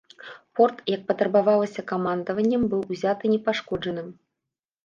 Порт, 0.59 0.79
як 0.91 1.03
патрабавалася 1.11 1.85
камандаваннем, 1.91 2.61
быў 2.73 2.81
узяты 2.97 3.23
непашкоджаным. 3.35 4.09